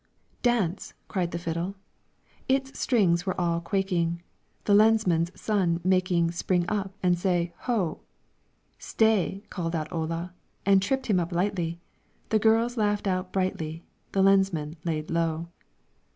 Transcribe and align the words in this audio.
"Dance!" 0.41 0.95
cried 1.07 1.29
the 1.29 1.37
fiddle; 1.37 1.75
Its 2.49 2.79
strings 2.79 3.23
all 3.37 3.55
were 3.57 3.61
quaking, 3.61 4.23
The 4.65 4.73
lensmand's 4.73 5.39
son 5.39 5.79
making 5.83 6.31
Spring 6.31 6.65
up 6.67 6.91
and 7.03 7.19
say 7.19 7.53
"Ho!" 7.67 7.99
"Stay!" 8.79 9.43
called 9.51 9.75
out 9.75 9.91
Ola, 9.93 10.33
And 10.65 10.81
tripped 10.81 11.05
him 11.05 11.19
up 11.19 11.31
lightly; 11.31 11.81
The 12.29 12.39
girls 12.39 12.77
laughed 12.77 13.05
out 13.05 13.31
brightly, 13.31 13.83
The 14.13 14.23
lensmand 14.23 14.75
lay 14.83 15.03
low. 15.03 15.49